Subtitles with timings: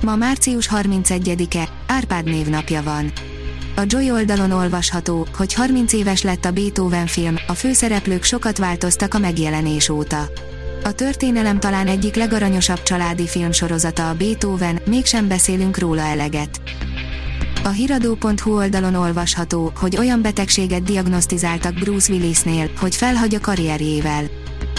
[0.00, 3.12] Ma március 31-e, Árpád névnapja van.
[3.76, 9.14] A Joy oldalon olvasható, hogy 30 éves lett a Beethoven film, a főszereplők sokat változtak
[9.14, 10.28] a megjelenés óta.
[10.84, 16.60] A történelem talán egyik legaranyosabb családi filmsorozata a Beethoven, mégsem beszélünk róla eleget.
[17.64, 24.24] A hiradó.hu oldalon olvasható, hogy olyan betegséget diagnosztizáltak Bruce Willisnél, hogy felhagy a karrierjével.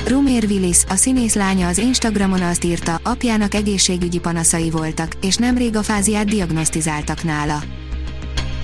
[0.08, 5.76] Rumér Willis, a színész lánya az Instagramon azt írta, apjának egészségügyi panaszai voltak, és nemrég
[5.76, 7.64] a fáziát diagnosztizáltak nála.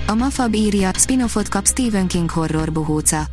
[0.06, 3.26] A Mafab írja, spin-offot kap Stephen King horror bohóca.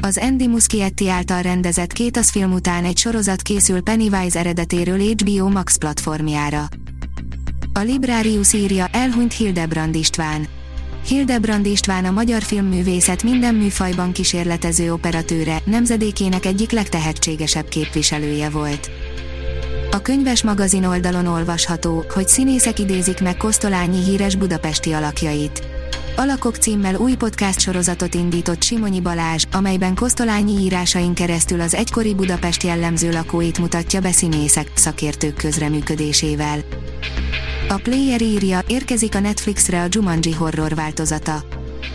[0.00, 5.48] Az Andy Muschietti által rendezett két az film után egy sorozat készül Pennywise eredetéről HBO
[5.48, 6.68] Max platformjára.
[7.72, 10.46] A Librarius írja, elhunyt Hildebrand István.
[11.04, 18.90] Hildebrand István a magyar filmművészet minden műfajban kísérletező operatőre, nemzedékének egyik legtehetségesebb képviselője volt.
[19.90, 25.62] A könyves magazin oldalon olvasható, hogy színészek idézik meg Kosztolányi híres budapesti alakjait.
[26.16, 32.62] Alakok címmel új podcast sorozatot indított Simonyi Balázs, amelyben Kosztolányi írásain keresztül az egykori Budapest
[32.62, 36.58] jellemző lakóit mutatja be színészek, szakértők közreműködésével.
[37.68, 41.44] A Player írja, érkezik a Netflixre a Jumanji horror változata.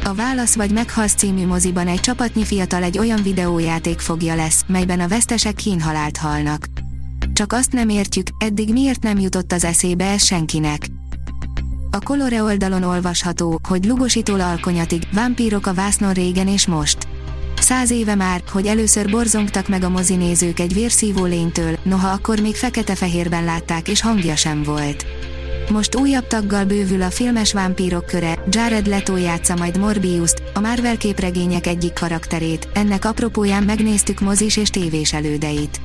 [0.03, 4.99] A Válasz vagy Meghalsz című moziban egy csapatnyi fiatal egy olyan videójáték fogja lesz, melyben
[4.99, 6.67] a vesztesek kínhalált halnak.
[7.33, 10.87] Csak azt nem értjük, eddig miért nem jutott az eszébe ez senkinek.
[11.91, 16.97] A Colore oldalon olvasható, hogy lugosítól alkonyatig, vámpírok a vásznon régen és most.
[17.59, 22.55] Száz éve már, hogy először borzongtak meg a mozinézők egy vérszívó lénytől, noha akkor még
[22.55, 25.05] fekete-fehérben látták és hangja sem volt.
[25.71, 30.97] Most újabb taggal bővül a filmes vámpírok köre, Jared Leto játsza majd Morbius-t, a Marvel
[30.97, 35.81] képregények egyik karakterét, ennek apropóján megnéztük mozis és tévés elődeit.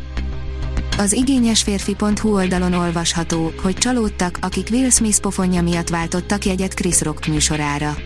[0.99, 7.01] Az igényes férfi.hu oldalon olvasható, hogy csalódtak, akik Will Smith pofonja miatt váltottak jegyet Chris
[7.01, 7.97] Rock műsorára.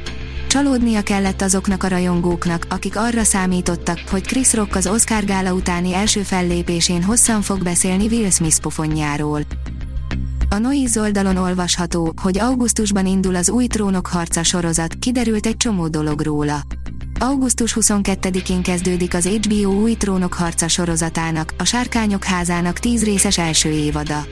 [0.49, 5.95] Csalódnia kellett azoknak a rajongóknak, akik arra számítottak, hogy Chris Rock az Oscar gála utáni
[5.95, 9.41] első fellépésén hosszan fog beszélni Will Smith pofonjáról.
[10.53, 15.89] A Noiz oldalon olvasható, hogy augusztusban indul az új trónok harca sorozat, kiderült egy csomó
[15.89, 16.61] dolog róla.
[17.19, 23.69] Augusztus 22-én kezdődik az HBO új trónok harca sorozatának, a Sárkányok házának 10 részes első
[23.69, 24.25] évada.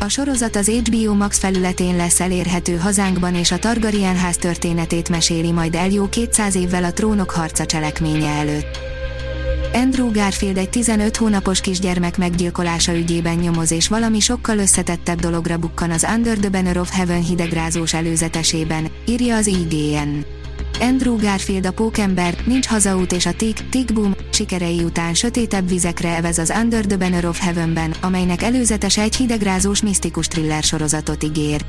[0.00, 5.52] A sorozat az HBO Max felületén lesz elérhető hazánkban és a Targaryen ház történetét meséli
[5.52, 8.97] majd el jó 200 évvel a trónok harca cselekménye előtt.
[9.72, 15.90] Andrew Garfield egy 15 hónapos kisgyermek meggyilkolása ügyében nyomoz és valami sokkal összetettebb dologra bukkan
[15.90, 20.24] az Under the Banner of Heaven hidegrázós előzetesében, írja az IGN.
[20.80, 26.16] Andrew Garfield a pókember, nincs hazaút és a Tick, Tick Boom sikerei után sötétebb vizekre
[26.16, 31.64] evez az Under the Banner of Heavenben, amelynek előzetese egy hidegrázós misztikus thriller sorozatot ígér.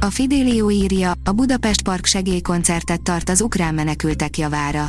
[0.00, 4.88] A Fidelio írja, a Budapest Park segélykoncertet tart az ukrán menekültek javára.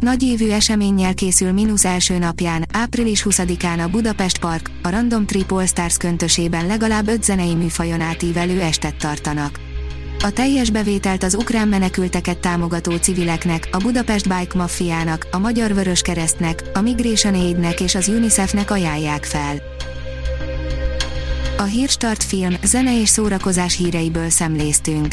[0.00, 5.66] Nagyévű eseménnyel készül mínusz első napján, április 20-án a Budapest Park, a Random Trip All
[5.66, 9.60] Stars köntösében legalább öt zenei műfajon átívelő estet tartanak.
[10.24, 16.02] A teljes bevételt az ukrán menekülteket támogató civileknek, a Budapest Bike Maffiának, a Magyar Vörös
[16.02, 19.62] Keresztnek, a Migration Aidnek és az UNICEF-nek ajánlják fel.
[21.58, 25.12] A Hírstart film, zene és szórakozás híreiből szemléztünk.